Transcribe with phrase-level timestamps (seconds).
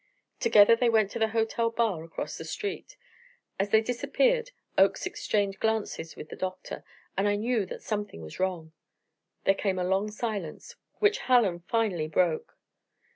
[0.39, 2.97] Together they went for the hotel bar across the street.
[3.59, 6.83] As they disappeared, Oakes exchanged glances with the doctor,
[7.15, 8.71] and I knew that something was wrong.
[9.43, 12.57] There came a long silence, which Hallen finally broke.